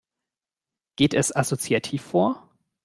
[0.95, 2.49] Geht es assoziativ vor?